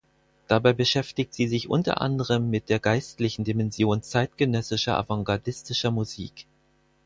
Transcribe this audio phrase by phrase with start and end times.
[0.47, 6.47] Dabei beschäftigt sie sich unter anderem mit der geistlichen Dimension zeitgenössischer avantgardistischer Musik.